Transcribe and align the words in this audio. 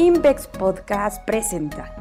Invex 0.00 0.46
Podcast 0.46 1.24
presenta. 1.24 1.92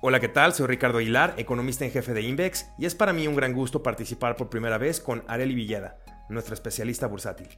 Hola, 0.00 0.20
¿qué 0.20 0.28
tal? 0.28 0.54
Soy 0.54 0.68
Ricardo 0.68 0.98
Aguilar, 0.98 1.34
economista 1.36 1.84
en 1.84 1.90
jefe 1.90 2.14
de 2.14 2.22
Invex, 2.22 2.70
y 2.78 2.86
es 2.86 2.94
para 2.94 3.12
mí 3.12 3.26
un 3.26 3.34
gran 3.34 3.52
gusto 3.52 3.82
participar 3.82 4.36
por 4.36 4.48
primera 4.48 4.78
vez 4.78 5.00
con 5.00 5.24
Areli 5.26 5.56
Villeda, 5.56 5.98
nuestra 6.28 6.54
especialista 6.54 7.08
bursátil. 7.08 7.48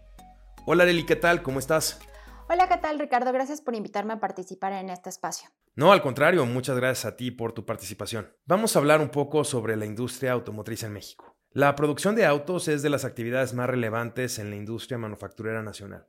Hola 0.65 0.85
Areli, 0.85 1.05
¿qué 1.05 1.17
tal? 1.17 1.43
¿Cómo 1.43 1.59
estás? 1.59 2.01
Hola, 2.49 2.69
¿qué 2.69 2.79
tal 2.79 2.99
Ricardo? 2.99 3.35
Gracias 3.35 3.61
por 3.61 3.75
invitarme 3.75 4.15
a 4.15 4.19
participar 4.19 4.73
en 4.73 4.89
este 4.89 5.11
espacio. 5.11 5.51
No, 5.75 5.93
al 5.93 6.01
contrario, 6.01 6.47
muchas 6.47 6.77
gracias 6.79 7.05
a 7.05 7.17
ti 7.17 7.31
por 7.31 7.53
tu 7.53 7.67
participación. 7.67 8.33
Vamos 8.47 8.75
a 8.75 8.79
hablar 8.79 9.03
un 9.03 9.11
poco 9.11 9.45
sobre 9.45 9.77
la 9.77 9.85
industria 9.85 10.33
automotriz 10.33 10.85
en 10.85 10.95
México. 10.95 11.37
La 11.53 11.77
producción 11.77 12.15
de 12.15 12.25
autos 12.25 12.67
es 12.67 12.81
de 12.81 12.89
las 12.89 13.05
actividades 13.05 13.53
más 13.53 13.69
relevantes 13.69 14.39
en 14.39 14.49
la 14.49 14.57
industria 14.57 14.97
manufacturera 14.97 15.63
nacional. 15.63 16.07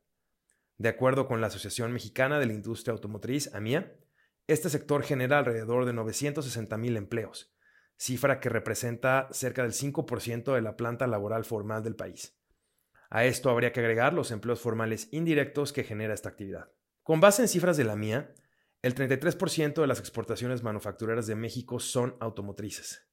De 0.81 0.90
acuerdo 0.90 1.27
con 1.27 1.41
la 1.41 1.45
Asociación 1.45 1.94
Mexicana 1.94 2.40
de 2.40 2.48
la 2.48 2.53
Industria 2.53 2.94
Automotriz, 2.94 3.53
AMIA, 3.53 3.94
este 4.48 4.67
sector 4.67 5.03
genera 5.03 5.38
alrededor 5.38 5.85
de 5.85 5.94
960 5.94 6.76
mil 6.77 6.98
empleos, 6.98 7.53
cifra 7.98 8.39
que 8.39 8.49
representa 8.49 9.27
cerca 9.30 9.62
del 9.62 9.73
5% 9.73 10.55
de 10.55 10.62
la 10.63 10.77
planta 10.77 11.05
laboral 11.05 11.45
formal 11.45 11.84
del 11.84 11.95
país. 11.95 12.36
A 13.12 13.25
esto 13.25 13.52
habría 13.52 13.72
que 13.72 13.80
agregar 13.80 14.13
los 14.13 14.31
empleos 14.31 14.59
formales 14.59 15.08
indirectos 15.12 15.72
que 15.72 15.84
genera 15.84 16.16
esta 16.16 16.30
actividad. 16.30 16.72
Con 17.03 17.20
base 17.20 17.44
en 17.44 17.48
cifras 17.48 17.77
de 17.77 17.84
la 17.84 17.95
MIA, 17.95 18.34
el 18.81 18.95
33% 18.95 19.81
de 19.81 19.88
las 19.88 20.00
exportaciones 20.00 20.63
manufactureras 20.63 21.27
de 21.27 21.36
México 21.36 21.80
son 21.80 22.17
automotrices. 22.20 23.08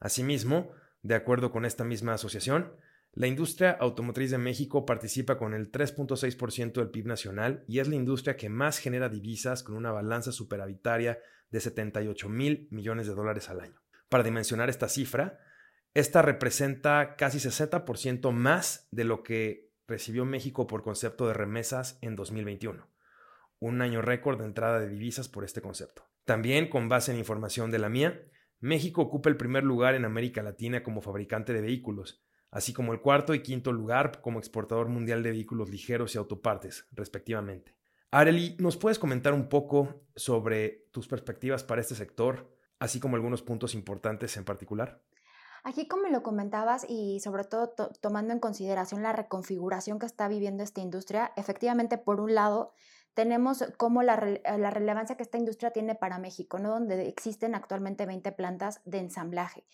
Asimismo, 0.00 0.72
de 1.02 1.14
acuerdo 1.14 1.52
con 1.52 1.64
esta 1.64 1.84
misma 1.84 2.14
asociación, 2.14 2.74
la 3.16 3.28
industria 3.28 3.70
automotriz 3.70 4.32
de 4.32 4.38
México 4.38 4.84
participa 4.84 5.38
con 5.38 5.54
el 5.54 5.70
3.6% 5.70 6.72
del 6.72 6.90
PIB 6.90 7.06
nacional 7.06 7.64
y 7.68 7.78
es 7.78 7.86
la 7.86 7.94
industria 7.94 8.36
que 8.36 8.48
más 8.48 8.78
genera 8.78 9.08
divisas 9.08 9.62
con 9.62 9.76
una 9.76 9.92
balanza 9.92 10.32
superavitaria 10.32 11.20
de 11.50 11.60
78 11.60 12.28
mil 12.28 12.66
millones 12.72 13.06
de 13.06 13.14
dólares 13.14 13.48
al 13.48 13.60
año. 13.60 13.80
Para 14.08 14.24
dimensionar 14.24 14.68
esta 14.68 14.88
cifra, 14.88 15.38
esta 15.94 16.22
representa 16.22 17.14
casi 17.14 17.38
60% 17.38 18.32
más 18.32 18.88
de 18.90 19.04
lo 19.04 19.22
que 19.22 19.70
recibió 19.86 20.24
México 20.24 20.66
por 20.66 20.82
concepto 20.82 21.28
de 21.28 21.34
remesas 21.34 21.98
en 22.00 22.16
2021, 22.16 22.88
un 23.60 23.80
año 23.80 24.02
récord 24.02 24.40
de 24.40 24.46
entrada 24.46 24.80
de 24.80 24.88
divisas 24.88 25.28
por 25.28 25.44
este 25.44 25.60
concepto. 25.60 26.04
También, 26.24 26.68
con 26.68 26.88
base 26.88 27.12
en 27.12 27.18
información 27.18 27.70
de 27.70 27.78
la 27.78 27.88
mía, 27.88 28.22
México 28.58 29.02
ocupa 29.02 29.28
el 29.28 29.36
primer 29.36 29.62
lugar 29.62 29.94
en 29.94 30.04
América 30.04 30.42
Latina 30.42 30.82
como 30.82 31.00
fabricante 31.00 31.52
de 31.52 31.60
vehículos, 31.60 32.24
así 32.54 32.72
como 32.72 32.92
el 32.92 33.00
cuarto 33.00 33.34
y 33.34 33.42
quinto 33.42 33.72
lugar 33.72 34.20
como 34.20 34.38
exportador 34.38 34.88
mundial 34.88 35.24
de 35.24 35.32
vehículos 35.32 35.70
ligeros 35.70 36.14
y 36.14 36.18
autopartes, 36.18 36.86
respectivamente. 36.92 37.74
Areli, 38.12 38.56
¿nos 38.60 38.76
puedes 38.76 39.00
comentar 39.00 39.34
un 39.34 39.48
poco 39.48 40.06
sobre 40.14 40.86
tus 40.92 41.08
perspectivas 41.08 41.64
para 41.64 41.80
este 41.80 41.96
sector, 41.96 42.56
así 42.78 43.00
como 43.00 43.16
algunos 43.16 43.42
puntos 43.42 43.74
importantes 43.74 44.36
en 44.36 44.44
particular? 44.44 45.02
Aquí, 45.64 45.88
como 45.88 46.06
lo 46.06 46.22
comentabas, 46.22 46.86
y 46.88 47.18
sobre 47.18 47.42
todo 47.42 47.74
tomando 48.00 48.32
en 48.32 48.38
consideración 48.38 49.02
la 49.02 49.12
reconfiguración 49.12 49.98
que 49.98 50.06
está 50.06 50.28
viviendo 50.28 50.62
esta 50.62 50.80
industria, 50.80 51.32
efectivamente, 51.36 51.98
por 51.98 52.20
un 52.20 52.36
lado, 52.36 52.72
tenemos 53.14 53.64
como 53.78 54.04
la, 54.04 54.14
la, 54.44 54.70
relevancia 54.70 55.16
que 55.16 55.24
esta 55.24 55.38
industria 55.38 55.72
tiene 55.72 55.96
para 55.96 56.18
México, 56.18 56.60
¿no? 56.60 56.70
donde 56.70 57.08
existen 57.08 57.56
actualmente 57.56 58.06
20 58.06 58.30
plantas 58.32 58.80
de 58.84 58.98
ensamblaje. 58.98 59.66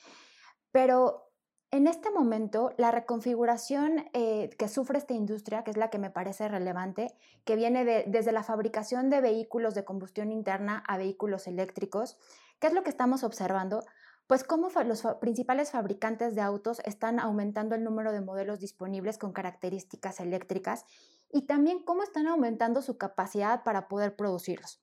Pero 0.72 1.29
en 1.72 1.86
este 1.86 2.10
momento, 2.10 2.72
la 2.78 2.90
reconfiguración 2.90 4.04
eh, 4.12 4.50
que 4.58 4.68
sufre 4.68 4.98
esta 4.98 5.14
industria, 5.14 5.62
que 5.62 5.70
es 5.70 5.76
la 5.76 5.88
que 5.88 5.98
me 5.98 6.10
parece 6.10 6.48
relevante, 6.48 7.14
que 7.44 7.54
viene 7.54 8.04
desde 8.06 8.32
la 8.32 8.42
fabricación 8.42 9.08
de 9.08 9.20
vehículos 9.20 9.74
de 9.74 9.84
combustión 9.84 10.32
interna 10.32 10.82
a 10.88 10.98
vehículos 10.98 11.46
eléctricos, 11.46 12.18
¿qué 12.58 12.66
es 12.66 12.72
lo 12.72 12.82
que 12.82 12.90
estamos 12.90 13.22
observando? 13.22 13.84
Pues 14.26 14.42
cómo 14.42 14.68
los 14.84 15.02
principales 15.20 15.70
fabricantes 15.70 16.34
de 16.34 16.40
autos 16.40 16.80
están 16.84 17.20
aumentando 17.20 17.76
el 17.76 17.84
número 17.84 18.12
de 18.12 18.20
modelos 18.20 18.58
disponibles 18.58 19.16
con 19.16 19.32
características 19.32 20.18
eléctricas 20.18 20.84
y 21.32 21.42
también 21.46 21.84
cómo 21.84 22.02
están 22.02 22.26
aumentando 22.26 22.82
su 22.82 22.98
capacidad 22.98 23.62
para 23.62 23.86
poder 23.86 24.16
producirlos. 24.16 24.80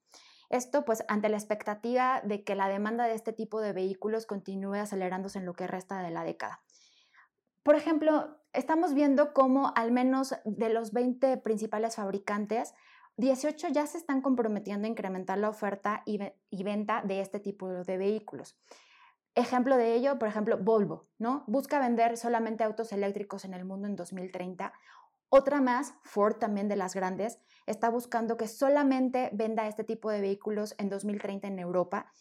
Esto 0.50 0.86
pues 0.86 1.04
ante 1.08 1.30
la 1.30 1.38
expectativa 1.38 2.22
de 2.24 2.44
que 2.44 2.56
la 2.56 2.70
demanda 2.70 3.06
de 3.06 3.16
este 3.16 3.34
tipo 3.34 3.60
de 3.60 3.74
vehículos 3.74 4.26
continúe 4.26 4.76
acelerándose 4.76 5.40
en 5.40 5.46
lo 5.46 5.54
que 5.54 5.68
resta 5.68 6.02
de 6.02 6.12
la 6.12 6.24
década. 6.24 6.62
Por 7.64 7.76
ejemplo, 7.76 8.38
estamos 8.54 8.94
viendo 8.94 9.34
cómo 9.34 9.74
al 9.76 9.92
menos 9.92 10.36
de 10.46 10.70
los 10.70 10.94
20 10.94 11.36
principales 11.38 11.98
fabricantes, 11.98 12.74
18 13.18 13.70
ya 13.70 13.86
se 13.88 13.98
están 13.98 14.22
comprometiendo 14.22 14.86
a 14.86 14.90
incrementar 14.90 15.38
la 15.38 15.50
oferta 15.50 16.04
y, 16.06 16.18
venta 16.64 17.02
de 17.02 17.20
este 17.20 17.40
tipo 17.40 17.68
de 17.68 17.98
vehículos. 17.98 18.56
Ejemplo 19.36 19.76
de 19.76 19.96
ello, 19.96 20.18
por 20.18 20.28
ejemplo, 20.28 20.58
Volvo, 20.58 21.08
¿no? 21.18 21.44
Busca 21.48 21.80
vender 21.80 22.16
solamente 22.16 22.64
autos 22.64 22.94
eléctricos 22.94 23.44
en 23.44 23.54
el 23.54 23.66
mundo 23.66 23.88
en 23.88 23.96
2030. 23.96 24.72
Otra 25.30 25.60
más, 25.60 25.94
Ford 26.04 26.38
también 26.38 26.70
de 26.70 26.78
las 26.78 26.96
grandes, 26.96 27.40
está 27.66 27.90
buscando 27.90 28.38
que 28.38 28.48
solamente 28.48 29.30
venda 29.34 29.68
este 29.68 29.84
tipo 29.84 30.10
de 30.10 30.22
vehículos 30.22 30.74
en 30.78 30.90
2030 30.90 31.48
en 31.48 31.60
Europa. 31.60 32.12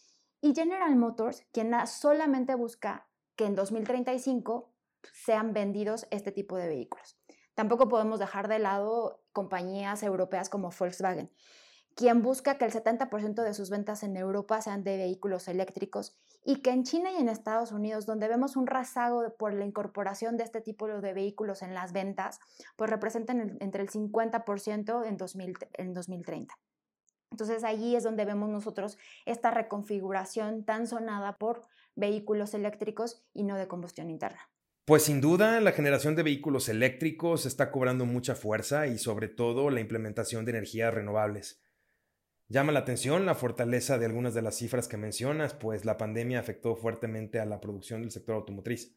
Y 0.41 0.53
General 0.53 0.95
Motors, 0.95 1.45
quien 1.51 1.73
solamente 1.87 2.55
busca 2.55 3.07
que 3.35 3.45
en 3.45 3.55
2035 3.55 4.73
sean 5.13 5.53
vendidos 5.53 6.07
este 6.11 6.31
tipo 6.31 6.57
de 6.57 6.67
vehículos. 6.67 7.17
Tampoco 7.55 7.87
podemos 7.87 8.19
dejar 8.19 8.47
de 8.47 8.59
lado 8.59 9.23
compañías 9.31 10.03
europeas 10.03 10.49
como 10.49 10.69
Volkswagen, 10.69 11.31
quien 11.97 12.21
busca 12.21 12.59
que 12.59 12.65
el 12.65 12.71
70% 12.71 13.41
de 13.41 13.55
sus 13.55 13.71
ventas 13.71 14.03
en 14.03 14.15
Europa 14.17 14.61
sean 14.61 14.83
de 14.83 14.97
vehículos 14.97 15.47
eléctricos 15.47 16.15
y 16.45 16.61
que 16.61 16.69
en 16.69 16.83
China 16.83 17.11
y 17.11 17.15
en 17.15 17.27
Estados 17.27 17.71
Unidos, 17.71 18.05
donde 18.05 18.27
vemos 18.27 18.55
un 18.55 18.67
rezago 18.67 19.35
por 19.35 19.55
la 19.55 19.65
incorporación 19.65 20.37
de 20.37 20.43
este 20.43 20.61
tipo 20.61 20.87
de 20.87 21.13
vehículos 21.13 21.63
en 21.63 21.73
las 21.73 21.93
ventas, 21.93 22.39
pues 22.75 22.91
representan 22.91 23.57
entre 23.59 23.81
el 23.81 23.89
50% 23.89 25.05
en, 25.07 25.17
en 25.73 25.93
2030. 25.93 26.59
Entonces 27.31 27.63
allí 27.63 27.95
es 27.95 28.03
donde 28.03 28.25
vemos 28.25 28.47
nosotros 28.47 28.99
esta 29.25 29.49
reconfiguración 29.49 30.65
tan 30.65 30.85
sonada 30.85 31.37
por 31.39 31.65
vehículos 31.95 32.53
eléctricos 32.53 33.25
y 33.33 33.43
no 33.43 33.57
de 33.57 33.67
combustión 33.67 34.11
interna. 34.11 34.51
Pues 34.85 35.01
sin 35.01 35.19
duda, 35.19 35.59
la 35.61 35.71
generación 35.71 36.15
de 36.15 36.21
vehículos 36.21 36.69
eléctricos 36.69 37.47
está 37.47 37.71
cobrando 37.71 38.05
mucha 38.05 38.35
fuerza 38.35 38.85
y 38.85 38.99
sobre 38.99 39.29
todo 39.29 39.71
la 39.71 39.79
implementación 39.79 40.45
de 40.45 40.51
energías 40.51 40.93
renovables. 40.93 41.59
Llama 42.49 42.71
la 42.71 42.79
atención 42.79 43.25
la 43.25 43.35
fortaleza 43.35 43.97
de 43.97 44.05
algunas 44.05 44.33
de 44.33 44.41
las 44.41 44.55
cifras 44.55 44.87
que 44.87 44.95
mencionas, 44.95 45.53
pues 45.53 45.83
la 45.83 45.97
pandemia 45.97 46.39
afectó 46.39 46.77
fuertemente 46.77 47.41
a 47.41 47.45
la 47.45 47.59
producción 47.59 48.01
del 48.01 48.11
sector 48.11 48.35
automotriz. 48.35 48.95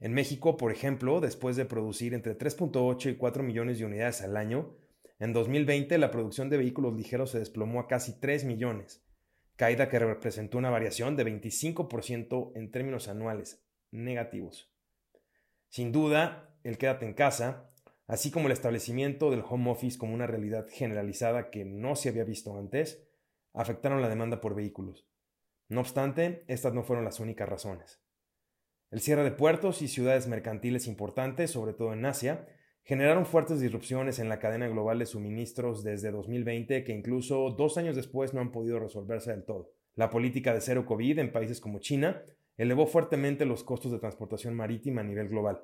En 0.00 0.12
México, 0.12 0.58
por 0.58 0.70
ejemplo, 0.70 1.20
después 1.20 1.56
de 1.56 1.64
producir 1.64 2.12
entre 2.12 2.36
3.8 2.36 3.12
y 3.12 3.16
4 3.16 3.42
millones 3.42 3.78
de 3.78 3.86
unidades 3.86 4.20
al 4.20 4.36
año, 4.36 4.76
en 5.18 5.32
2020 5.32 5.96
la 5.96 6.10
producción 6.10 6.50
de 6.50 6.58
vehículos 6.58 6.94
ligeros 6.94 7.30
se 7.30 7.38
desplomó 7.38 7.80
a 7.80 7.88
casi 7.88 8.20
3 8.20 8.44
millones, 8.44 9.02
caída 9.56 9.88
que 9.88 9.98
representó 9.98 10.58
una 10.58 10.68
variación 10.68 11.16
de 11.16 11.24
25% 11.24 12.52
en 12.54 12.70
términos 12.70 13.08
anuales 13.08 13.64
negativos. 13.92 14.70
Sin 15.70 15.90
duda, 15.90 16.54
el 16.64 16.76
quédate 16.76 17.06
en 17.06 17.14
casa, 17.14 17.71
así 18.06 18.30
como 18.30 18.46
el 18.46 18.52
establecimiento 18.52 19.30
del 19.30 19.44
home 19.48 19.70
office 19.70 19.98
como 19.98 20.14
una 20.14 20.26
realidad 20.26 20.66
generalizada 20.68 21.50
que 21.50 21.64
no 21.64 21.96
se 21.96 22.08
había 22.08 22.24
visto 22.24 22.56
antes, 22.56 23.06
afectaron 23.54 24.02
la 24.02 24.08
demanda 24.08 24.40
por 24.40 24.54
vehículos. 24.54 25.08
No 25.68 25.80
obstante, 25.80 26.44
estas 26.48 26.74
no 26.74 26.82
fueron 26.82 27.04
las 27.04 27.20
únicas 27.20 27.48
razones. 27.48 28.02
El 28.90 29.00
cierre 29.00 29.24
de 29.24 29.32
puertos 29.32 29.80
y 29.80 29.88
ciudades 29.88 30.28
mercantiles 30.28 30.86
importantes, 30.86 31.50
sobre 31.50 31.72
todo 31.72 31.94
en 31.94 32.04
Asia, 32.04 32.46
generaron 32.82 33.24
fuertes 33.24 33.60
disrupciones 33.60 34.18
en 34.18 34.28
la 34.28 34.38
cadena 34.38 34.68
global 34.68 34.98
de 34.98 35.06
suministros 35.06 35.82
desde 35.82 36.10
2020 36.10 36.84
que 36.84 36.92
incluso 36.92 37.50
dos 37.50 37.78
años 37.78 37.96
después 37.96 38.34
no 38.34 38.40
han 38.40 38.52
podido 38.52 38.78
resolverse 38.80 39.30
del 39.30 39.44
todo. 39.44 39.70
La 39.94 40.10
política 40.10 40.52
de 40.52 40.60
cero 40.60 40.84
COVID 40.84 41.18
en 41.18 41.32
países 41.32 41.60
como 41.60 41.78
China 41.78 42.22
elevó 42.56 42.86
fuertemente 42.86 43.46
los 43.46 43.64
costos 43.64 43.92
de 43.92 43.98
transportación 43.98 44.54
marítima 44.54 45.00
a 45.00 45.04
nivel 45.04 45.28
global. 45.28 45.62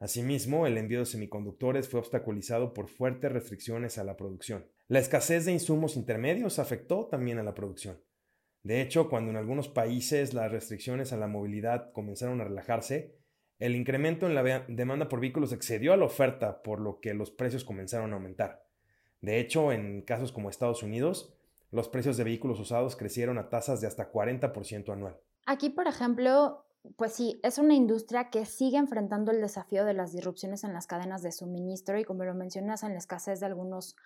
Asimismo, 0.00 0.66
el 0.66 0.78
envío 0.78 1.00
de 1.00 1.06
semiconductores 1.06 1.90
fue 1.90 2.00
obstaculizado 2.00 2.72
por 2.72 2.88
fuertes 2.88 3.30
restricciones 3.30 3.98
a 3.98 4.04
la 4.04 4.16
producción. 4.16 4.66
La 4.88 4.98
escasez 4.98 5.44
de 5.44 5.52
insumos 5.52 5.94
intermedios 5.94 6.58
afectó 6.58 7.06
también 7.06 7.38
a 7.38 7.42
la 7.42 7.54
producción. 7.54 8.02
De 8.62 8.80
hecho, 8.80 9.10
cuando 9.10 9.30
en 9.30 9.36
algunos 9.36 9.68
países 9.68 10.32
las 10.32 10.50
restricciones 10.50 11.12
a 11.12 11.18
la 11.18 11.26
movilidad 11.26 11.92
comenzaron 11.92 12.40
a 12.40 12.44
relajarse, 12.44 13.14
el 13.58 13.76
incremento 13.76 14.26
en 14.26 14.34
la 14.34 14.64
demanda 14.68 15.10
por 15.10 15.20
vehículos 15.20 15.52
excedió 15.52 15.92
a 15.92 15.98
la 15.98 16.06
oferta, 16.06 16.62
por 16.62 16.80
lo 16.80 16.98
que 17.00 17.12
los 17.12 17.30
precios 17.30 17.62
comenzaron 17.62 18.12
a 18.12 18.14
aumentar. 18.14 18.64
De 19.20 19.38
hecho, 19.38 19.70
en 19.70 20.00
casos 20.00 20.32
como 20.32 20.48
Estados 20.48 20.82
Unidos, 20.82 21.36
los 21.70 21.90
precios 21.90 22.16
de 22.16 22.24
vehículos 22.24 22.58
usados 22.58 22.96
crecieron 22.96 23.36
a 23.36 23.50
tasas 23.50 23.82
de 23.82 23.86
hasta 23.86 24.10
40% 24.10 24.94
anual. 24.94 25.20
Aquí, 25.44 25.68
por 25.68 25.86
ejemplo, 25.88 26.64
pues 26.96 27.12
sí, 27.12 27.40
es 27.42 27.58
una 27.58 27.74
industria 27.74 28.30
que 28.30 28.46
sigue 28.46 28.78
enfrentando 28.78 29.32
el 29.32 29.40
desafío 29.40 29.84
de 29.84 29.94
las 29.94 30.12
disrupciones 30.12 30.64
en 30.64 30.72
las 30.72 30.86
cadenas 30.86 31.22
de 31.22 31.32
suministro 31.32 31.98
y 31.98 32.04
como 32.04 32.24
lo 32.24 32.34
mencionas, 32.34 32.82
en 32.82 32.92
la 32.92 32.98
escasez 32.98 33.40
de 33.40 33.46
algunos 33.46 33.96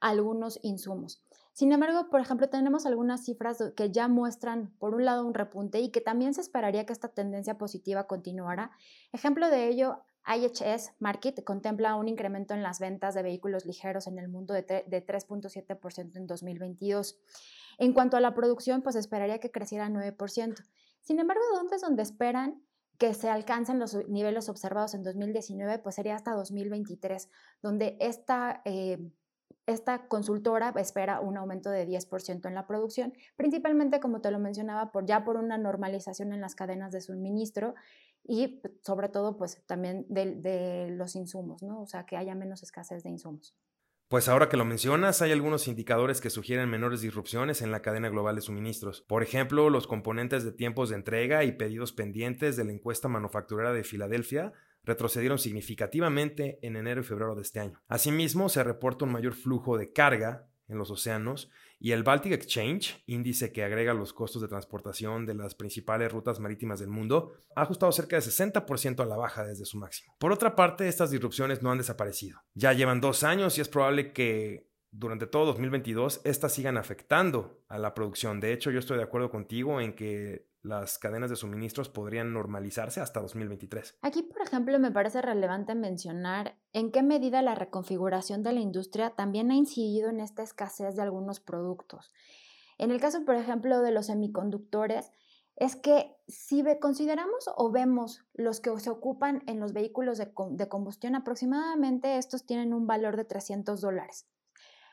algunos 0.00 0.58
insumos. 0.62 1.22
Sin 1.52 1.72
embargo, 1.72 2.08
por 2.10 2.20
ejemplo, 2.20 2.48
tenemos 2.48 2.86
algunas 2.86 3.24
cifras 3.24 3.62
que 3.76 3.90
ya 3.90 4.08
muestran, 4.08 4.72
por 4.78 4.94
un 4.94 5.04
lado, 5.04 5.26
un 5.26 5.34
repunte 5.34 5.80
y 5.80 5.90
que 5.90 6.00
también 6.00 6.32
se 6.32 6.40
esperaría 6.40 6.86
que 6.86 6.92
esta 6.92 7.08
tendencia 7.08 7.58
positiva 7.58 8.06
continuara. 8.06 8.70
Ejemplo 9.12 9.50
de 9.50 9.68
ello, 9.68 9.98
IHS 10.26 10.92
Market 11.00 11.42
contempla 11.44 11.96
un 11.96 12.08
incremento 12.08 12.54
en 12.54 12.62
las 12.62 12.78
ventas 12.78 13.14
de 13.14 13.22
vehículos 13.22 13.66
ligeros 13.66 14.06
en 14.06 14.18
el 14.18 14.28
mundo 14.28 14.54
de, 14.54 14.64
3.7% 14.64 16.16
en 16.16 16.26
2022. 16.26 17.18
En 17.78 17.92
cuanto 17.92 18.16
a 18.16 18.20
la 18.20 18.32
producción, 18.32 18.82
pues 18.82 18.96
esperaría 18.96 19.38
que 19.38 19.50
creciera 19.50 19.88
9%. 19.88 20.64
Sin 21.02 21.18
embargo, 21.18 21.42
¿dónde 21.54 21.76
es 21.76 21.82
donde 21.82 22.02
esperan 22.02 22.62
que 22.98 23.14
se 23.14 23.30
alcancen 23.30 23.78
los 23.78 23.94
niveles 24.08 24.48
observados 24.48 24.94
en 24.94 25.02
2019? 25.02 25.78
Pues 25.78 25.94
sería 25.94 26.14
hasta 26.16 26.32
2023, 26.34 27.28
donde 27.62 27.96
esta... 28.00 28.62
Eh, 28.64 28.98
esta 29.66 30.08
consultora 30.08 30.72
espera 30.76 31.20
un 31.20 31.36
aumento 31.36 31.70
de 31.70 31.86
10% 31.86 32.48
en 32.48 32.54
la 32.54 32.66
producción, 32.66 33.12
principalmente, 33.36 34.00
como 34.00 34.20
te 34.20 34.30
lo 34.30 34.38
mencionaba, 34.38 34.90
por, 34.90 35.06
ya 35.06 35.24
por 35.24 35.36
una 35.36 35.58
normalización 35.58 36.32
en 36.32 36.40
las 36.40 36.54
cadenas 36.54 36.92
de 36.92 37.00
suministro 37.00 37.74
y 38.24 38.60
sobre 38.82 39.08
todo, 39.08 39.36
pues 39.36 39.62
también 39.66 40.06
de, 40.08 40.34
de 40.34 40.90
los 40.90 41.14
insumos, 41.14 41.62
¿no? 41.62 41.82
O 41.82 41.86
sea, 41.86 42.04
que 42.04 42.16
haya 42.16 42.34
menos 42.34 42.62
escasez 42.62 43.02
de 43.02 43.10
insumos. 43.10 43.54
Pues 44.10 44.28
ahora 44.28 44.48
que 44.48 44.56
lo 44.56 44.64
mencionas, 44.64 45.22
hay 45.22 45.30
algunos 45.30 45.68
indicadores 45.68 46.20
que 46.20 46.30
sugieren 46.30 46.68
menores 46.68 47.00
disrupciones 47.00 47.62
en 47.62 47.70
la 47.70 47.80
cadena 47.80 48.08
global 48.08 48.34
de 48.34 48.40
suministros. 48.40 49.02
Por 49.02 49.22
ejemplo, 49.22 49.70
los 49.70 49.86
componentes 49.86 50.42
de 50.42 50.50
tiempos 50.50 50.88
de 50.88 50.96
entrega 50.96 51.44
y 51.44 51.52
pedidos 51.52 51.92
pendientes 51.92 52.56
de 52.56 52.64
la 52.64 52.72
encuesta 52.72 53.06
manufacturera 53.06 53.72
de 53.72 53.84
Filadelfia 53.84 54.52
retrocedieron 54.82 55.38
significativamente 55.38 56.58
en 56.62 56.74
enero 56.74 57.02
y 57.02 57.04
febrero 57.04 57.36
de 57.36 57.42
este 57.42 57.60
año. 57.60 57.80
Asimismo, 57.86 58.48
se 58.48 58.64
reporta 58.64 59.04
un 59.04 59.12
mayor 59.12 59.32
flujo 59.32 59.78
de 59.78 59.92
carga 59.92 60.49
en 60.70 60.78
los 60.78 60.90
océanos 60.90 61.50
y 61.78 61.92
el 61.92 62.02
Baltic 62.02 62.32
Exchange, 62.32 63.02
índice 63.06 63.52
que 63.52 63.64
agrega 63.64 63.94
los 63.94 64.12
costos 64.12 64.42
de 64.42 64.48
transportación 64.48 65.24
de 65.24 65.34
las 65.34 65.54
principales 65.54 66.12
rutas 66.12 66.38
marítimas 66.38 66.78
del 66.78 66.90
mundo, 66.90 67.32
ha 67.56 67.62
ajustado 67.62 67.90
cerca 67.90 68.16
de 68.16 68.22
60% 68.22 69.00
a 69.00 69.06
la 69.06 69.16
baja 69.16 69.44
desde 69.44 69.64
su 69.64 69.78
máximo. 69.78 70.14
Por 70.18 70.30
otra 70.30 70.54
parte, 70.54 70.88
estas 70.88 71.10
disrupciones 71.10 71.62
no 71.62 71.70
han 71.70 71.78
desaparecido. 71.78 72.40
Ya 72.54 72.74
llevan 72.74 73.00
dos 73.00 73.24
años 73.24 73.56
y 73.56 73.62
es 73.62 73.68
probable 73.68 74.12
que 74.12 74.68
durante 74.90 75.26
todo 75.26 75.46
2022 75.46 76.20
estas 76.24 76.52
sigan 76.52 76.76
afectando 76.76 77.62
a 77.68 77.78
la 77.78 77.94
producción. 77.94 78.40
De 78.40 78.52
hecho, 78.52 78.70
yo 78.70 78.78
estoy 78.78 78.98
de 78.98 79.04
acuerdo 79.04 79.30
contigo 79.30 79.80
en 79.80 79.94
que 79.94 80.49
las 80.62 80.98
cadenas 80.98 81.30
de 81.30 81.36
suministros 81.36 81.88
podrían 81.88 82.32
normalizarse 82.32 83.00
hasta 83.00 83.20
2023. 83.20 83.98
Aquí, 84.02 84.22
por 84.22 84.42
ejemplo, 84.42 84.78
me 84.78 84.90
parece 84.90 85.22
relevante 85.22 85.74
mencionar 85.74 86.56
en 86.72 86.92
qué 86.92 87.02
medida 87.02 87.42
la 87.42 87.54
reconfiguración 87.54 88.42
de 88.42 88.52
la 88.52 88.60
industria 88.60 89.10
también 89.10 89.50
ha 89.50 89.54
incidido 89.54 90.10
en 90.10 90.20
esta 90.20 90.42
escasez 90.42 90.96
de 90.96 91.02
algunos 91.02 91.40
productos. 91.40 92.12
En 92.78 92.90
el 92.90 93.00
caso, 93.00 93.24
por 93.24 93.36
ejemplo, 93.36 93.80
de 93.80 93.92
los 93.92 94.06
semiconductores, 94.06 95.10
es 95.56 95.76
que 95.76 96.16
si 96.26 96.64
consideramos 96.80 97.50
o 97.56 97.70
vemos 97.70 98.24
los 98.32 98.60
que 98.60 98.78
se 98.80 98.90
ocupan 98.90 99.42
en 99.46 99.60
los 99.60 99.72
vehículos 99.72 100.16
de, 100.16 100.32
de 100.52 100.68
combustión, 100.68 101.14
aproximadamente 101.14 102.16
estos 102.16 102.46
tienen 102.46 102.72
un 102.72 102.86
valor 102.86 103.16
de 103.16 103.24
300 103.24 103.80
dólares. 103.80 104.26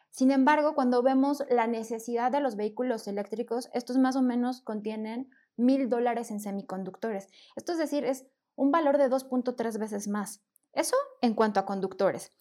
Sin 0.10 0.32
embargo, 0.32 0.74
cuando 0.76 1.04
vemos 1.04 1.44
la 1.50 1.68
necesidad 1.68 2.32
de 2.32 2.42
los 2.42 2.56
vehículos 2.56 3.08
eléctricos, 3.08 3.70
estos 3.74 3.98
más 3.98 4.16
o 4.16 4.22
menos 4.22 4.62
contienen 4.62 5.30
mil 5.58 5.90
dólares 5.90 6.32
en 6.32 6.40
semiconductores. 6.40 7.28
Esto 7.56 7.74
es 7.74 7.78
decir, 7.78 8.06
es 8.06 8.26
un 8.56 8.72
valor 8.72 8.98
de 8.98 9.10
2.3 9.10 9.78
veces 9.78 10.08
más. 10.08 10.42
Eso 10.74 10.96
en 11.22 11.34
cuanto 11.34 11.60
a 11.60 11.66
conductores. 11.66 12.32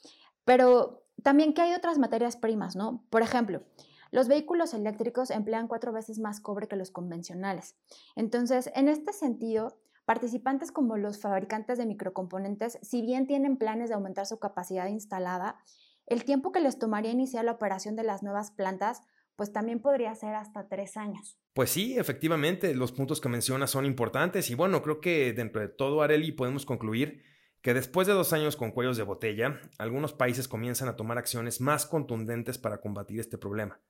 Pero 0.44 1.04
también 1.22 1.54
que 1.54 1.62
hay 1.62 1.74
otras 1.74 1.98
materias 1.98 2.36
primas, 2.36 2.76
¿no? 2.76 3.04
Por 3.10 3.22
ejemplo, 3.22 3.62
los 4.10 4.28
vehículos 4.28 4.74
eléctricos 4.74 5.30
emplean 5.30 5.68
cuatro 5.68 5.92
veces 5.92 6.18
más 6.18 6.40
cobre 6.40 6.68
que 6.68 6.76
los 6.76 6.90
convencionales. 6.90 7.76
Entonces, 8.14 8.70
en 8.74 8.88
este 8.88 9.12
sentido, 9.12 9.78
participantes 10.04 10.70
como 10.70 10.96
los 10.96 11.20
fabricantes 11.20 11.78
de 11.78 11.86
microcomponentes, 11.86 12.78
si 12.82 13.02
bien 13.02 13.26
tienen 13.26 13.56
planes 13.56 13.88
de 13.88 13.96
aumentar 13.96 14.26
su 14.26 14.38
capacidad 14.38 14.86
instalada, 14.86 15.58
el 16.06 16.24
tiempo 16.24 16.52
que 16.52 16.60
les 16.60 16.78
tomaría 16.78 17.10
iniciar 17.10 17.44
la 17.44 17.52
operación 17.52 17.96
de 17.96 18.04
las 18.04 18.22
nuevas 18.22 18.52
plantas 18.52 19.02
pues 19.36 19.52
también 19.52 19.80
podría 19.80 20.14
ser 20.14 20.34
hasta 20.34 20.66
tres 20.66 20.96
años. 20.96 21.38
Pues 21.52 21.70
sí, 21.70 21.96
efectivamente, 21.98 22.74
los 22.74 22.92
puntos 22.92 23.20
que 23.20 23.28
mencionas 23.28 23.70
son 23.70 23.86
importantes 23.86 24.50
y 24.50 24.54
bueno, 24.54 24.82
creo 24.82 25.00
que 25.00 25.32
dentro 25.32 25.60
de 25.60 25.68
todo, 25.68 26.02
Areli, 26.02 26.32
podemos 26.32 26.66
concluir 26.66 27.22
que 27.62 27.74
después 27.74 28.06
de 28.06 28.14
dos 28.14 28.32
años 28.32 28.56
con 28.56 28.70
cuellos 28.70 28.96
de 28.96 29.02
botella, 29.02 29.60
algunos 29.78 30.12
países 30.12 30.48
comienzan 30.48 30.88
a 30.88 30.96
tomar 30.96 31.18
acciones 31.18 31.60
más 31.60 31.86
contundentes 31.86 32.58
para 32.58 32.80
combatir 32.80 33.20
este 33.20 33.38
problema. 33.38 33.80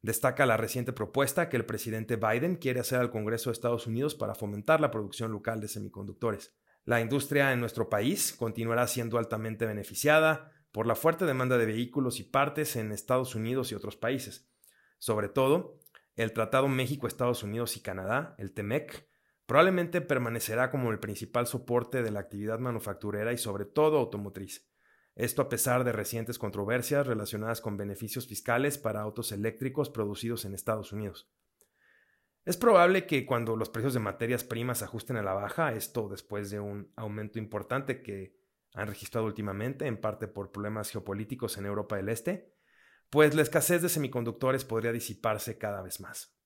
Destaca 0.00 0.46
la 0.46 0.56
reciente 0.56 0.92
propuesta 0.92 1.48
que 1.48 1.56
el 1.56 1.66
presidente 1.66 2.16
Biden 2.16 2.56
quiere 2.56 2.80
hacer 2.80 3.00
al 3.00 3.10
Congreso 3.10 3.50
de 3.50 3.54
Estados 3.54 3.86
Unidos 3.86 4.14
para 4.14 4.34
fomentar 4.34 4.80
la 4.80 4.90
producción 4.90 5.32
local 5.32 5.60
de 5.60 5.68
semiconductores. 5.68 6.54
La 6.84 7.00
industria 7.00 7.52
en 7.52 7.58
nuestro 7.58 7.88
país 7.88 8.32
continuará 8.32 8.86
siendo 8.86 9.18
altamente 9.18 9.66
beneficiada 9.66 10.52
por 10.70 10.86
la 10.86 10.94
fuerte 10.94 11.24
demanda 11.24 11.58
de 11.58 11.66
vehículos 11.66 12.20
y 12.20 12.22
partes 12.22 12.76
en 12.76 12.92
Estados 12.92 13.34
Unidos 13.34 13.72
y 13.72 13.74
otros 13.74 13.96
países. 13.96 14.48
Sobre 14.98 15.28
todo, 15.28 15.78
el 16.16 16.32
Tratado 16.32 16.68
México-Estados 16.68 17.42
Unidos 17.42 17.76
y 17.76 17.80
Canadá, 17.80 18.34
el 18.38 18.52
TEMEC, 18.52 19.06
probablemente 19.46 20.00
permanecerá 20.00 20.70
como 20.70 20.90
el 20.90 20.98
principal 20.98 21.46
soporte 21.46 22.02
de 22.02 22.10
la 22.10 22.20
actividad 22.20 22.58
manufacturera 22.58 23.32
y 23.32 23.38
sobre 23.38 23.64
todo 23.64 23.98
automotriz. 23.98 24.68
Esto 25.14 25.42
a 25.42 25.48
pesar 25.48 25.84
de 25.84 25.92
recientes 25.92 26.38
controversias 26.38 27.06
relacionadas 27.06 27.60
con 27.60 27.76
beneficios 27.76 28.26
fiscales 28.26 28.76
para 28.76 29.00
autos 29.00 29.32
eléctricos 29.32 29.88
producidos 29.88 30.44
en 30.44 30.54
Estados 30.54 30.92
Unidos. 30.92 31.30
Es 32.44 32.56
probable 32.56 33.06
que 33.06 33.26
cuando 33.26 33.56
los 33.56 33.70
precios 33.70 33.94
de 33.94 34.00
materias 34.00 34.44
primas 34.44 34.82
ajusten 34.82 35.16
a 35.16 35.22
la 35.22 35.32
baja, 35.32 35.72
esto 35.72 36.08
después 36.08 36.50
de 36.50 36.60
un 36.60 36.92
aumento 36.96 37.38
importante 37.38 38.02
que 38.02 38.36
han 38.74 38.88
registrado 38.88 39.26
últimamente, 39.26 39.86
en 39.86 40.00
parte 40.00 40.28
por 40.28 40.52
problemas 40.52 40.90
geopolíticos 40.90 41.56
en 41.56 41.66
Europa 41.66 41.96
del 41.96 42.08
Este, 42.08 42.55
pues 43.10 43.34
la 43.34 43.42
escasez 43.42 43.82
de 43.82 43.88
semiconductores 43.88 44.64
podría 44.64 44.92
disiparse 44.92 45.58
cada 45.58 45.82
vez 45.82 46.00
más. 46.00 46.36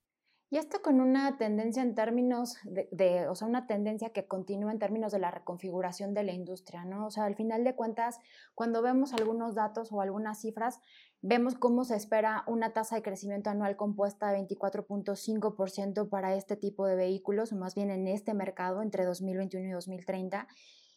Y 0.53 0.59
esto 0.59 0.83
con 0.83 1.01
una 1.01 1.39
tendencia 1.39 1.81
en 1.81 1.95
términos 1.95 2.57
de, 2.65 3.29
o 3.29 3.37
sea, 3.37 3.47
una 3.47 3.69
tendencia 3.69 4.11
que 4.11 4.27
continúa 4.27 4.73
en 4.73 4.81
términos 4.81 5.13
de 5.13 5.21
la 5.21 5.31
reconfiguración 5.31 6.13
de 6.13 6.25
la 6.25 6.33
industria, 6.33 6.85
¿no? 6.85 7.07
O 7.07 7.11
sea, 7.13 7.27
al 7.27 7.37
final 7.37 7.63
de 7.63 7.77
cuentas, 7.77 8.19
cuando 8.57 8.83
vemos 8.83 9.13
algunos 9.13 9.55
datos 9.55 9.93
o 9.93 10.01
algunas 10.01 10.41
cifras, 10.41 10.81
vemos 11.23 11.55
cómo 11.55 11.85
se 11.85 11.95
espera 11.95 12.43
una 12.49 12.73
tasa 12.73 12.97
de 12.97 13.03
crecimiento 13.03 13.49
anual 13.49 13.77
compuesta 13.77 14.33
de 14.33 14.39
24.5% 14.41 16.09
para 16.09 16.35
este 16.35 16.57
tipo 16.57 16.85
de 16.85 16.97
vehículos, 16.97 17.53
o 17.53 17.57
más 17.57 17.77
bien 17.77 17.93
en 17.93 18.09
este 18.09 18.35
mercado 18.35 18.83
entre 18.83 19.05
2021 19.05 19.69
y 19.69 19.71
2030. 19.71 20.49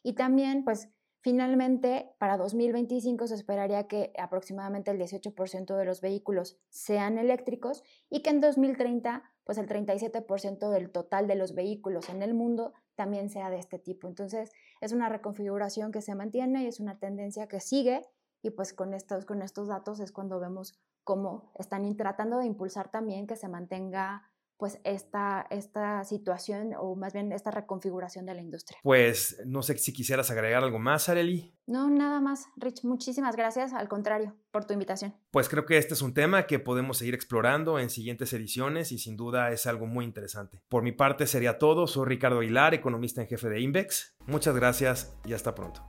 Y 0.01 0.13
también, 0.13 0.63
pues, 0.63 0.89
Finalmente, 1.23 2.13
para 2.19 2.35
2025 2.35 3.27
se 3.27 3.35
esperaría 3.35 3.87
que 3.87 4.11
aproximadamente 4.19 4.91
el 4.91 4.99
18% 4.99 5.77
de 5.77 5.85
los 5.85 6.01
vehículos 6.01 6.59
sean 6.67 7.17
eléctricos 7.17 7.81
y 8.09 8.21
que 8.21 8.29
en 8.29 8.41
2030, 8.41 9.23
pues 9.45 9.57
el 9.57 9.69
37% 9.69 10.69
del 10.69 10.91
total 10.91 11.27
de 11.27 11.35
los 11.35 11.55
vehículos 11.55 12.09
en 12.09 12.23
el 12.23 12.33
mundo 12.33 12.73
también 12.95 13.29
sea 13.29 13.49
de 13.49 13.57
este 13.57 13.79
tipo. 13.79 14.09
Entonces, 14.09 14.51
es 14.81 14.91
una 14.91 15.07
reconfiguración 15.07 15.93
que 15.93 16.01
se 16.01 16.13
mantiene 16.13 16.63
y 16.63 16.67
es 16.67 16.81
una 16.81 16.99
tendencia 16.99 17.47
que 17.47 17.61
sigue 17.61 18.05
y 18.41 18.49
pues 18.49 18.73
con 18.73 18.93
estos, 18.93 19.23
con 19.23 19.41
estos 19.41 19.69
datos 19.69 20.01
es 20.01 20.11
cuando 20.11 20.41
vemos 20.41 20.77
cómo 21.05 21.53
están 21.55 21.95
tratando 21.95 22.39
de 22.39 22.47
impulsar 22.47 22.91
también 22.91 23.27
que 23.27 23.37
se 23.37 23.47
mantenga 23.47 24.29
pues 24.63 24.79
esta, 24.85 25.45
esta 25.49 26.05
situación 26.05 26.71
o 26.79 26.95
más 26.95 27.11
bien 27.11 27.33
esta 27.33 27.51
reconfiguración 27.51 28.25
de 28.25 28.33
la 28.33 28.41
industria. 28.41 28.79
Pues 28.81 29.41
no 29.45 29.61
sé 29.61 29.77
si 29.77 29.91
quisieras 29.91 30.31
agregar 30.31 30.63
algo 30.63 30.79
más, 30.79 31.09
Areli. 31.09 31.53
No, 31.67 31.89
nada 31.89 32.21
más, 32.21 32.47
Rich. 32.55 32.85
Muchísimas 32.85 33.35
gracias, 33.35 33.73
al 33.73 33.89
contrario, 33.89 34.37
por 34.51 34.63
tu 34.63 34.71
invitación. 34.71 35.15
Pues 35.31 35.49
creo 35.49 35.65
que 35.65 35.77
este 35.77 35.95
es 35.95 36.01
un 36.01 36.13
tema 36.13 36.47
que 36.47 36.59
podemos 36.59 36.97
seguir 36.97 37.13
explorando 37.13 37.77
en 37.77 37.89
siguientes 37.89 38.31
ediciones 38.31 38.93
y 38.93 38.99
sin 38.99 39.17
duda 39.17 39.51
es 39.51 39.67
algo 39.67 39.85
muy 39.85 40.05
interesante. 40.05 40.61
Por 40.69 40.81
mi 40.81 40.93
parte 40.93 41.27
sería 41.27 41.57
todo. 41.59 41.85
Soy 41.85 42.05
Ricardo 42.05 42.39
Aguilar, 42.39 42.73
economista 42.73 43.19
en 43.19 43.27
jefe 43.27 43.49
de 43.49 43.59
Invex. 43.59 44.15
Muchas 44.27 44.55
gracias 44.55 45.13
y 45.25 45.33
hasta 45.33 45.53
pronto. 45.55 45.85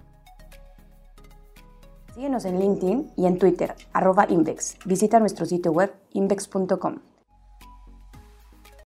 Síguenos 2.13 2.45
en 2.45 2.59
LinkedIn 2.59 3.13
y 3.17 3.27
en 3.27 3.39
Twitter, 3.39 3.77
arroba 3.93 4.27
Invex. 4.29 4.79
Visita 4.85 5.21
nuestro 5.21 5.47
sitio 5.47 5.71
web 5.71 5.95
invex.com. 6.11 7.14